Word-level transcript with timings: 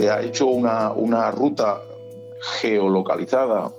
se 0.00 0.10
ha 0.10 0.22
hecho 0.22 0.46
una, 0.46 0.92
una 0.92 1.30
ruta 1.30 1.82
geolocalizada 2.60 3.70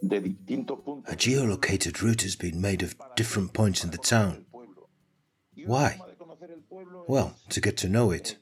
de 0.00 0.20
distintos 0.20 0.80
puntos. 0.80 1.12
A 1.12 1.16
geolocated 1.16 2.00
route 2.02 2.22
has 2.24 2.36
been 2.36 2.60
made 2.60 2.82
of 2.82 2.96
different 3.16 3.52
points 3.52 3.84
in 3.84 3.90
the 3.90 3.98
town. 3.98 4.46
Why? 5.66 6.00
Well, 7.06 7.34
to 7.50 7.60
get 7.60 7.76
to 7.78 7.88
know 7.88 8.12
it. 8.12 8.38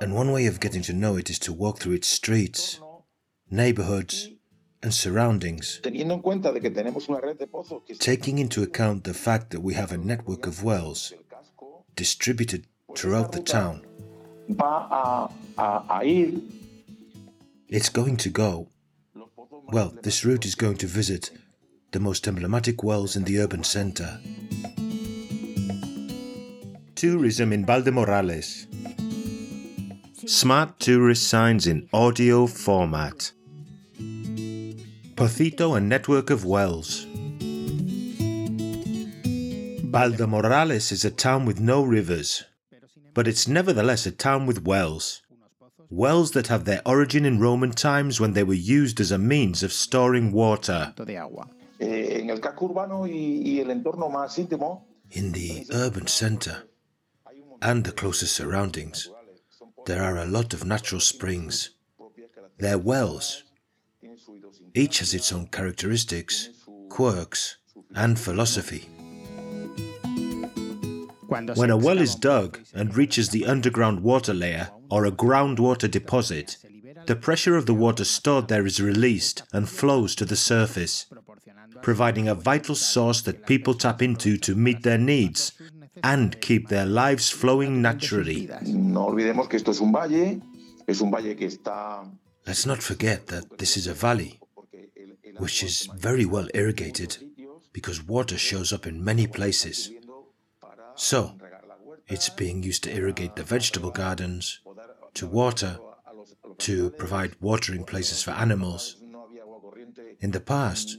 And 0.00 0.14
one 0.14 0.32
way 0.32 0.46
of 0.46 0.58
getting 0.58 0.82
to 0.82 0.92
know 0.92 1.16
it 1.16 1.28
is 1.28 1.38
to 1.40 1.52
walk 1.52 1.78
through 1.78 1.94
its 1.94 2.08
streets, 2.08 2.80
neighborhoods, 3.50 4.30
and 4.82 4.92
surroundings, 4.92 5.80
Teniendo 5.82 6.14
en 6.14 6.20
cuenta 6.22 6.52
de 6.52 6.60
que 6.60 6.70
tenemos 6.70 7.08
una 7.08 7.20
red 7.20 7.38
de 7.38 7.46
pozos 7.46 7.82
que 7.86 7.94
se 7.94 8.00
taking 8.00 8.38
into 8.38 8.62
account 8.62 9.04
the 9.04 9.14
fact 9.14 9.50
that 9.50 9.60
we 9.60 9.74
have 9.74 9.92
a 9.92 9.98
network 9.98 10.46
of 10.46 10.62
wells 10.62 11.14
distributed 11.94 12.66
throughout 12.94 13.32
the 13.32 13.40
town. 13.40 13.82
Va 14.48 14.88
a, 14.90 15.30
a, 15.58 15.84
a 15.90 16.04
ir 16.04 16.40
It's 17.68 17.88
going 17.88 18.16
to 18.18 18.30
go, 18.30 18.68
well, 19.72 19.92
this 20.02 20.24
route 20.24 20.44
is 20.44 20.54
going 20.54 20.76
to 20.76 20.86
visit 20.86 21.30
the 21.92 22.00
most 22.00 22.28
emblematic 22.28 22.82
wells 22.84 23.16
in 23.16 23.24
the 23.24 23.40
urban 23.40 23.64
center. 23.64 24.20
Tourism 26.94 27.52
in 27.52 27.64
Valdemorales. 27.64 28.66
Smart 30.26 30.78
tourist 30.78 31.28
signs 31.28 31.66
in 31.66 31.88
audio 31.92 32.46
format. 32.46 33.32
Pocito 35.16 35.76
and 35.76 35.88
network 35.88 36.30
of 36.30 36.44
wells. 36.44 37.06
Valdemorales 39.90 40.92
is 40.92 41.04
a 41.04 41.10
town 41.10 41.44
with 41.46 41.60
no 41.60 41.84
rivers, 41.84 42.44
but 43.14 43.26
it's 43.28 43.46
nevertheless 43.48 44.06
a 44.06 44.10
town 44.10 44.46
with 44.46 44.64
wells. 44.64 45.22
Wells 45.90 46.32
that 46.32 46.48
have 46.48 46.64
their 46.64 46.82
origin 46.84 47.24
in 47.24 47.38
Roman 47.38 47.70
times 47.70 48.20
when 48.20 48.32
they 48.32 48.42
were 48.42 48.54
used 48.54 49.00
as 49.00 49.12
a 49.12 49.18
means 49.18 49.62
of 49.62 49.72
storing 49.72 50.32
water. 50.32 50.92
de 50.96 51.16
agua. 51.16 51.48
eh, 51.80 52.20
en 52.20 52.30
el 52.30 52.40
casco 52.40 52.66
urbano 52.66 53.06
y, 53.06 53.42
y 53.44 53.60
el 53.60 53.70
entorno 53.70 54.08
más 54.08 54.38
íntimo. 54.38 54.86
In 55.10 55.32
the 55.32 55.66
urban 55.72 56.06
center 56.06 56.64
and 57.62 57.84
the 57.84 57.92
closer 57.92 58.26
surroundings, 58.26 59.08
there 59.86 60.02
are 60.02 60.16
a 60.18 60.26
lot 60.26 60.54
of 60.54 60.64
natural 60.64 61.00
springs. 61.00 61.70
They're 62.58 62.78
wells. 62.78 63.44
Each 64.74 64.98
has 65.00 65.14
its 65.14 65.32
own 65.32 65.46
characteristics, 65.48 66.48
quirks, 66.88 67.58
and 67.94 68.18
philosophy. 68.18 68.88
Cuando 71.34 71.54
When 71.54 71.70
a 71.70 71.76
well 71.76 71.98
is 71.98 72.14
dug 72.14 72.60
and 72.72 72.96
reaches 72.96 73.30
the 73.30 73.44
underground 73.44 74.04
water 74.04 74.32
layer 74.32 74.70
or 74.88 75.04
a 75.04 75.10
groundwater 75.10 75.90
deposit, 75.90 76.58
the 77.06 77.16
pressure 77.16 77.56
of 77.56 77.66
the 77.66 77.74
water 77.74 78.04
stored 78.04 78.46
there 78.46 78.64
is 78.64 78.80
released 78.80 79.42
and 79.52 79.68
flows 79.68 80.14
to 80.14 80.24
the 80.24 80.36
surface, 80.36 81.06
providing 81.82 82.28
a 82.28 82.36
vital 82.36 82.76
source 82.76 83.20
that 83.22 83.46
people 83.46 83.74
tap 83.74 84.00
into 84.00 84.36
to 84.36 84.54
meet 84.54 84.84
their 84.84 84.96
needs 84.96 85.50
and 86.04 86.40
keep 86.40 86.68
their 86.68 86.86
lives 86.86 87.30
flowing 87.30 87.82
naturally. 87.82 88.48
No 88.62 89.08
olvidemos 89.08 89.48
que 89.48 89.56
esto 89.56 89.72
es 89.72 89.80
un 89.80 89.90
valle, 89.90 90.40
es 90.86 91.00
un 91.00 91.10
valle 91.10 91.34
que 91.34 91.48
está 91.48 92.08
Let's 92.46 92.64
not 92.64 92.80
forget 92.80 93.26
that 93.26 93.58
this 93.58 93.76
is 93.76 93.88
a 93.88 93.94
valley, 93.94 94.38
which 95.38 95.64
is 95.64 95.88
very 95.96 96.26
well 96.26 96.46
irrigated 96.54 97.18
because 97.72 98.06
water 98.06 98.38
shows 98.38 98.72
up 98.72 98.86
in 98.86 99.02
many 99.02 99.26
places. 99.26 99.90
So, 100.96 101.32
it's 102.06 102.28
being 102.28 102.62
used 102.62 102.84
to 102.84 102.94
irrigate 102.94 103.36
the 103.36 103.42
vegetable 103.42 103.90
gardens, 103.90 104.60
to 105.14 105.26
water, 105.26 105.78
to 106.58 106.90
provide 106.90 107.36
watering 107.40 107.84
places 107.84 108.22
for 108.22 108.30
animals. 108.32 108.96
In 110.20 110.30
the 110.30 110.40
past, 110.40 110.96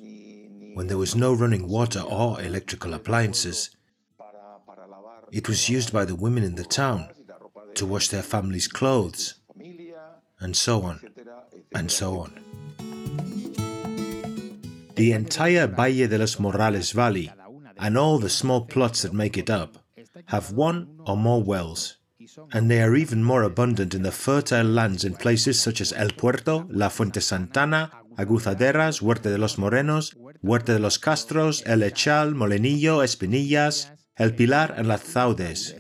when 0.74 0.88
there 0.88 0.98
was 0.98 1.16
no 1.16 1.34
running 1.34 1.68
water 1.68 2.02
or 2.02 2.42
electrical 2.42 2.94
appliances, 2.94 3.70
it 5.32 5.48
was 5.48 5.70
used 5.70 5.94
by 5.94 6.06
the 6.06 6.16
women 6.16 6.44
in 6.44 6.56
the 6.56 6.66
town 6.66 7.10
to 7.76 7.86
wash 7.86 8.10
their 8.10 8.24
families' 8.24 8.68
clothes, 8.68 9.36
and 10.40 10.56
so 10.56 10.82
on, 10.82 11.00
and 11.74 11.90
so 11.92 12.20
on. 12.20 12.40
The 14.96 15.12
entire 15.12 15.68
Valle 15.68 16.08
de 16.08 16.18
los 16.18 16.40
Morales 16.40 16.92
Valley 16.92 17.32
and 17.78 17.98
all 17.98 18.20
the 18.20 18.30
small 18.30 18.62
plots 18.62 19.02
that 19.02 19.14
make 19.14 19.38
it 19.38 19.50
up 19.50 19.85
have 20.28 20.52
one 20.52 20.88
or 21.06 21.18
more 21.18 21.42
wells, 21.44 21.98
and 22.54 22.70
they 22.70 22.82
are 22.82 22.96
even 22.96 23.24
more 23.24 23.44
abundant 23.44 23.94
in 23.94 24.04
the 24.04 24.12
fertile 24.12 24.66
lands 24.66 25.04
in 25.04 25.14
places 25.16 25.60
such 25.60 25.82
as 25.82 25.94
El 25.94 26.10
Puerto, 26.10 26.68
La 26.70 26.90
Fuente 26.90 27.22
Santana, 27.22 27.92
Aguzaderas, 28.18 29.02
Huerta 29.02 29.30
de 29.30 29.38
los 29.38 29.58
Morenos, 29.58 30.16
Huerta 30.42 30.74
de 30.74 30.80
los 30.80 30.98
Castros, 30.98 31.62
El 31.66 31.82
Echal, 31.82 32.34
Molenillo, 32.34 33.04
Espinillas, 33.04 33.92
El 34.18 34.32
Pilar, 34.32 34.74
and 34.78 34.88
Las 34.88 35.04
Zaudes. 35.04 35.76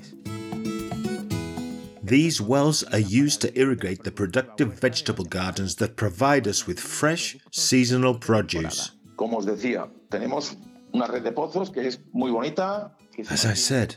These 2.03 2.39
wells 2.39 2.83
are 2.93 2.99
used 2.99 3.41
to 3.41 3.59
irrigate 3.59 4.03
the 4.03 4.11
productive 4.11 4.79
vegetable 4.79 5.25
gardens 5.25 5.75
that 5.77 5.95
provide 5.95 6.47
us 6.47 6.67
with 6.67 6.79
fresh, 6.79 7.35
seasonal 7.51 8.19
produce. 8.19 8.91
Como 9.15 9.37
os 9.37 9.45
decía, 9.45 9.89
tenemos 10.09 10.55
una 10.93 11.07
red 11.07 11.23
de 11.23 11.31
pozos 11.31 11.71
que 11.71 11.87
es 11.87 11.99
muy 12.13 12.29
bonita. 12.29 12.95
que 13.15 13.23
se 13.23 13.33
As 13.33 13.45
I 13.45 13.55
said, 13.55 13.95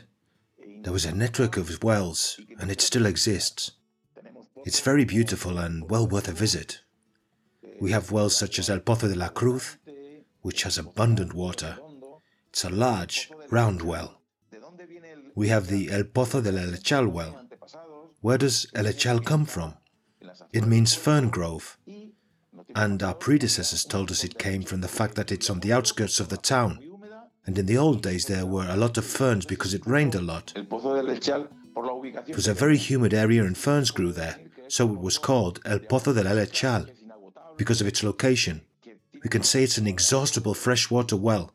there 0.81 0.93
was 0.93 1.05
a 1.05 1.13
network 1.13 1.57
of 1.57 1.83
wells, 1.83 2.39
and 2.59 2.71
it 2.71 2.81
still 2.81 3.05
exists. 3.05 3.71
It's 4.65 4.79
very 4.79 5.05
beautiful 5.05 5.57
and 5.57 5.89
well 5.89 6.07
worth 6.07 6.27
a 6.27 6.31
visit. 6.33 6.81
We 7.79 7.91
have 7.91 8.11
wells 8.11 8.35
such 8.35 8.59
as 8.59 8.69
El 8.69 8.79
Pozo 8.79 9.07
de 9.07 9.15
la 9.15 9.29
Cruz, 9.29 9.77
which 10.41 10.63
has 10.63 10.77
abundant 10.77 11.33
water. 11.33 11.77
It's 12.49 12.63
a 12.63 12.69
large, 12.69 13.29
round 13.49 13.81
well. 13.81 14.21
We 15.35 15.49
have 15.49 15.67
the 15.67 15.91
El 15.91 16.03
Pozo 16.03 16.41
del 16.41 16.55
Elechal 16.55 17.07
well. 17.07 17.45
Where 18.21 18.37
does 18.37 18.67
Elechal 18.75 19.23
come 19.23 19.45
from? 19.45 19.75
It 20.51 20.65
means 20.65 20.95
fern 20.95 21.29
grove. 21.29 21.77
And 22.75 23.01
our 23.01 23.13
predecessors 23.13 23.85
told 23.85 24.11
us 24.11 24.23
it 24.23 24.37
came 24.37 24.63
from 24.63 24.81
the 24.81 24.87
fact 24.87 25.15
that 25.15 25.31
it's 25.31 25.49
on 25.49 25.59
the 25.59 25.73
outskirts 25.73 26.19
of 26.19 26.29
the 26.29 26.37
town. 26.37 26.79
And 27.49 27.57
in 27.57 27.65
the 27.65 27.79
old 27.79 28.03
days 28.03 28.27
there 28.27 28.45
were 28.45 28.67
a 28.69 28.77
lot 28.77 28.95
of 28.99 29.05
ferns 29.05 29.43
because 29.43 29.73
it 29.73 29.81
rained 29.87 30.13
a 30.13 30.21
lot. 30.21 30.53
El 30.55 30.65
pozo 30.65 30.93
del 30.93 31.15
Echal, 31.15 31.47
por 31.73 31.83
la 31.83 31.99
It 32.27 32.35
was 32.35 32.47
a 32.47 32.53
very 32.53 32.77
humid 32.77 33.11
area 33.11 33.43
and 33.43 33.57
ferns 33.57 33.89
grew 33.89 34.11
there, 34.11 34.35
so 34.67 34.93
it 34.93 34.99
was 34.99 35.17
called 35.17 35.59
El 35.65 35.79
Pozo 35.79 36.13
del 36.13 36.25
Elechal 36.25 36.87
because 37.57 37.81
of 37.81 37.87
its 37.87 38.03
location. 38.03 38.61
We 39.23 39.31
can 39.31 39.41
say 39.41 39.63
it's 39.63 39.79
an 39.79 39.87
exhaustible 39.87 40.53
freshwater 40.53 41.15
well. 41.15 41.51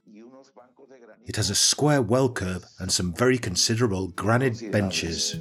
It 1.27 1.37
has 1.37 1.49
a 1.49 1.55
square 1.55 2.03
well 2.03 2.29
curb 2.29 2.65
and 2.81 2.91
some 2.91 3.15
very 3.15 3.39
considerable 3.39 4.09
granite 4.09 4.73
benches. 4.73 5.37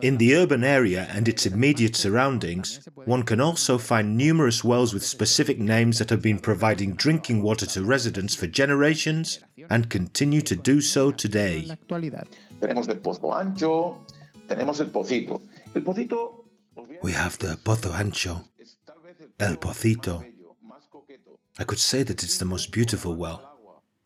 In 0.00 0.18
the 0.18 0.36
urban 0.36 0.64
area 0.64 1.08
and 1.10 1.28
its 1.28 1.46
immediate 1.46 1.96
surroundings, 1.96 2.80
one 3.04 3.22
can 3.22 3.40
also 3.40 3.78
find 3.78 4.16
numerous 4.16 4.62
wells 4.62 4.94
with 4.94 5.04
specific 5.04 5.58
names 5.58 5.98
that 5.98 6.10
have 6.10 6.22
been 6.22 6.38
providing 6.38 6.94
drinking 6.94 7.42
water 7.42 7.66
to 7.66 7.82
residents 7.84 8.34
for 8.34 8.46
generations 8.46 9.40
and 9.70 9.90
continue 9.90 10.40
to 10.42 10.54
do 10.54 10.80
so 10.80 11.10
today. 11.10 11.64
la 11.66 11.74
actualidad. 11.74 12.26
tenemos 12.60 12.88
el 12.88 13.00
pozo 13.00 13.32
ancho, 13.32 13.98
tenemos 14.46 14.80
el 14.80 14.90
pocito. 14.90 15.40
El 15.74 15.82
pocito, 15.82 16.44
os 16.76 16.86
voy 16.86 16.96
a 16.96 17.00
We 17.02 17.12
have 17.12 17.38
the 17.38 17.56
Pozo 17.56 17.92
Ancho, 17.92 18.44
es 18.58 18.78
tal 18.84 19.00
vez 19.02 19.16
el 19.38 19.58
Pocito. 19.58 20.20
bello, 20.20 20.56
más 20.62 20.86
coqueto, 20.88 21.38
I 21.58 21.64
could 21.64 21.78
say 21.78 22.02
that 22.04 22.22
it's 22.22 22.38
the 22.38 22.44
most 22.44 22.70
beautiful 22.72 23.14
well, 23.16 23.40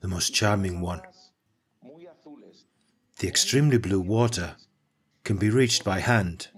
the 0.01 0.09
most 0.09 0.35
charming 0.35 0.81
one. 0.81 1.03
The 3.19 3.29
extremely 3.29 3.79
blue 3.79 4.01
water 4.01 4.57
can 5.25 5.37
be 5.37 5.51
reached 5.51 5.85
by 5.85 6.01
hand, 6.01 6.49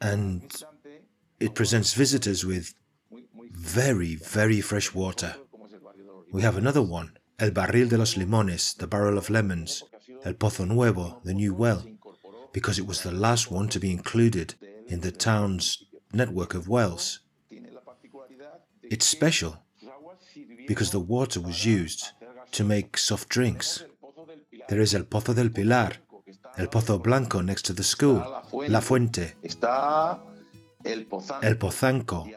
and 0.00 0.62
it 1.38 1.54
presents 1.54 1.94
visitors 1.94 2.44
with 2.44 2.74
very, 3.52 4.14
very 4.14 4.60
fresh 4.60 4.94
water. 4.94 5.34
We 6.32 6.42
have 6.42 6.56
another 6.56 6.82
one, 6.82 7.18
El 7.38 7.50
Barril 7.50 7.88
de 7.88 7.98
los 7.98 8.14
Limones, 8.14 8.76
the 8.76 8.86
barrel 8.86 9.18
of 9.18 9.30
lemons, 9.30 9.82
El 10.24 10.34
Pozo 10.34 10.64
Nuevo, 10.66 11.20
the 11.24 11.34
new 11.34 11.54
well, 11.54 11.84
because 12.52 12.78
it 12.78 12.86
was 12.86 13.02
the 13.02 13.12
last 13.12 13.50
one 13.50 13.68
to 13.68 13.80
be 13.80 13.90
included 13.90 14.54
in 14.86 15.00
the 15.00 15.12
town's 15.12 15.84
network 16.12 16.54
of 16.54 16.68
wells. 16.68 17.20
It's 18.82 19.06
special 19.06 19.62
because 20.66 20.90
the 20.90 21.00
water 21.00 21.40
was 21.40 21.64
used 21.64 22.12
to 22.52 22.64
make 22.64 22.96
soft 22.96 23.28
drinks. 23.28 23.84
There 24.68 24.80
is 24.80 24.94
El 24.94 25.04
Pozo 25.04 25.34
del 25.34 25.50
Pilar, 25.50 25.92
El 26.56 26.68
Pozo 26.68 26.98
Blanco 26.98 27.40
next 27.42 27.66
to 27.66 27.72
the 27.72 27.82
school, 27.82 28.22
La 28.68 28.80
Fuente, 28.80 29.36
Está 29.42 30.20
el 30.84 31.06
pozán. 31.06 31.42
El 31.42 31.56
Pozanco, 31.56 32.28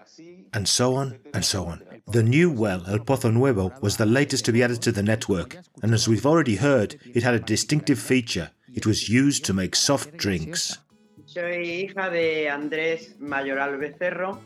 and 0.54 0.68
so 0.68 0.96
on 0.96 1.20
and 1.34 1.44
so 1.44 1.66
on. 1.66 1.84
The 2.12 2.24
new 2.24 2.52
well, 2.52 2.84
El 2.88 3.00
Pozo 3.00 3.32
Nuevo, 3.32 3.72
was 3.82 3.98
the 3.98 4.06
latest 4.06 4.46
to 4.46 4.52
be 4.52 4.64
added 4.64 4.82
to 4.82 4.92
the 4.92 5.04
network, 5.04 5.58
and 5.82 5.94
as 5.94 6.08
we've 6.08 6.26
already 6.26 6.56
heard, 6.56 7.00
it 7.14 7.24
had 7.24 7.34
a 7.34 7.40
distinctive 7.40 8.00
feature. 8.00 8.52
it 8.74 8.86
was 8.86 9.08
used 9.10 9.46
to 9.46 9.54
make 9.54 9.76
soft 9.76 10.18
drinks. 10.18 10.80
Soy 11.26 11.64
hija 11.64 12.10
de 12.10 12.50
Andrés 12.50 13.18
Mayoral 13.20 13.78
Becerro, 13.78 14.42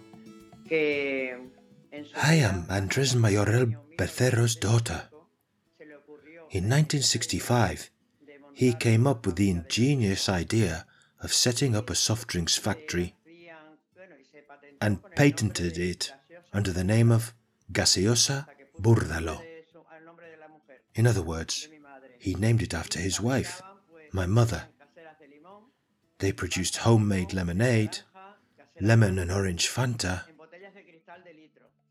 que 0.68 1.50
I 2.16 2.36
am 2.36 2.66
Andres 2.70 3.16
Mayoral 3.16 3.76
Becerro's 3.98 4.56
daughter. 4.56 5.10
In 6.52 6.70
1965, 6.70 7.92
he 8.58 8.74
came 8.74 9.06
up 9.06 9.28
with 9.28 9.36
the 9.36 9.52
ingenious 9.52 10.28
idea 10.28 10.84
of 11.22 11.32
setting 11.32 11.76
up 11.76 11.92
a 11.92 11.96
soft 11.96 12.28
drinks 12.28 12.58
factory 12.58 13.14
and 14.82 14.98
patented 15.16 15.78
it 15.78 16.12
under 16.52 16.72
the 16.72 16.84
name 16.84 17.12
of 17.12 17.36
Gaseosa 17.72 18.48
Burdalo. 18.82 19.40
In 20.96 21.06
other 21.06 21.22
words, 21.22 21.68
he 22.18 22.34
named 22.34 22.64
it 22.64 22.74
after 22.74 23.00
his 23.00 23.22
wife, 23.22 23.62
my 24.12 24.26
mother. 24.26 24.64
They 26.18 26.32
produced 26.32 26.78
homemade 26.78 27.34
lemonade, 27.34 28.00
lemon 28.82 29.20
and 29.20 29.32
orange 29.32 29.68
Fanta 29.68 30.24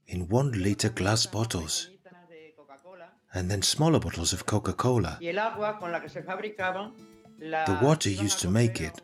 in 0.08 0.26
one 0.26 0.50
litre 0.50 0.88
glass 0.88 1.26
bottles, 1.26 1.90
and 3.36 3.50
then 3.50 3.60
smaller 3.60 4.00
bottles 4.00 4.32
of 4.32 4.46
Coca 4.46 4.72
Cola. 4.72 5.18
The 5.20 5.34
water 7.82 8.08
used 8.08 8.40
to 8.40 8.48
make 8.48 8.80
it 8.80 9.02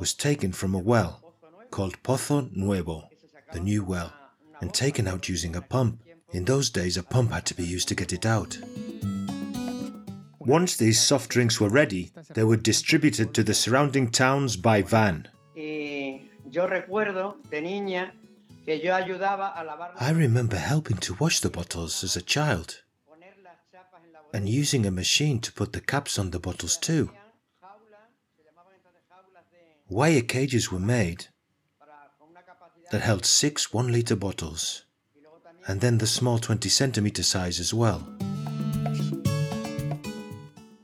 was 0.00 0.14
taken 0.14 0.52
from 0.52 0.74
a 0.74 0.78
well 0.78 1.20
called 1.70 2.02
Pozo 2.02 2.50
Nuevo, 2.56 3.10
the 3.52 3.60
new 3.60 3.84
well, 3.84 4.10
and 4.62 4.72
taken 4.72 5.06
out 5.06 5.28
using 5.28 5.54
a 5.54 5.60
pump. 5.60 6.00
In 6.30 6.46
those 6.46 6.70
days, 6.70 6.96
a 6.96 7.02
pump 7.02 7.32
had 7.32 7.44
to 7.46 7.54
be 7.54 7.64
used 7.64 7.88
to 7.88 7.94
get 7.94 8.12
it 8.12 8.24
out. 8.24 8.56
Once 10.38 10.76
these 10.76 11.00
soft 11.00 11.30
drinks 11.30 11.60
were 11.60 11.68
ready, 11.68 12.10
they 12.32 12.44
were 12.44 12.56
distributed 12.56 13.34
to 13.34 13.42
the 13.42 13.54
surrounding 13.54 14.10
towns 14.10 14.56
by 14.56 14.80
van. 14.80 15.28
I 15.56 16.22
remember 20.14 20.56
helping 20.56 20.96
to 20.98 21.16
wash 21.20 21.40
the 21.40 21.50
bottles 21.50 22.02
as 22.02 22.16
a 22.16 22.22
child 22.22 22.80
and 24.34 24.48
using 24.48 24.84
a 24.84 24.90
machine 24.90 25.38
to 25.38 25.52
put 25.52 25.72
the 25.72 25.80
caps 25.80 26.18
on 26.18 26.32
the 26.32 26.40
bottles 26.40 26.76
too. 26.76 27.08
Wire 29.88 30.22
cages 30.22 30.72
were 30.72 30.80
made 30.80 31.28
that 32.90 33.00
held 33.00 33.24
six 33.24 33.72
one 33.72 33.92
litre 33.92 34.16
bottles 34.16 34.86
and 35.68 35.80
then 35.80 35.98
the 35.98 36.06
small 36.06 36.38
20 36.38 36.68
centimetre 36.68 37.22
size 37.22 37.60
as 37.60 37.72
well. 37.72 38.06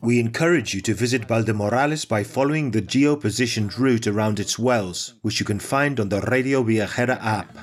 We 0.00 0.20
encourage 0.20 0.73
you 0.73 0.81
to 0.82 0.94
visit 0.94 1.26
Valdemorales 1.29 2.08
by 2.08 2.23
following 2.23 2.70
the 2.70 2.81
geo-positioned 2.81 3.79
route 3.79 4.06
around 4.06 4.41
its 4.41 4.58
wells, 4.58 5.14
which 5.23 5.41
you 5.41 5.44
can 5.44 5.58
find 5.58 6.00
on 6.00 6.08
the 6.08 6.23
Radio 6.23 6.62
Viajera 6.62 7.23
app. 7.23 7.55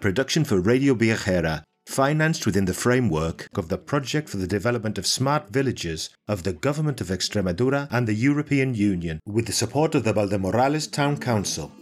Production 0.00 0.44
for 0.44 0.60
Radio 0.60 0.94
Viajera, 0.94 1.64
financed 1.86 2.46
within 2.46 2.64
the 2.64 2.74
framework 2.74 3.48
of 3.56 3.68
the 3.68 3.78
Project 3.78 4.28
for 4.28 4.36
the 4.36 4.46
Development 4.46 4.98
of 4.98 5.06
Smart 5.06 5.50
Villages 5.50 6.10
of 6.28 6.44
the 6.44 6.52
Government 6.52 7.00
of 7.00 7.08
Extremadura 7.08 7.88
and 7.90 8.06
the 8.06 8.14
European 8.14 8.74
Union, 8.74 9.20
with 9.26 9.46
the 9.46 9.52
support 9.52 9.94
of 9.94 10.04
the 10.04 10.12
Valdemorales 10.12 10.90
Town 10.90 11.18
Council. 11.18 11.72